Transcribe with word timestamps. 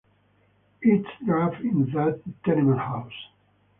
It's 0.81 1.07
drab 1.23 1.61
in 1.61 1.91
that 1.93 2.19
tenement 2.43 2.79
house. 2.79 3.13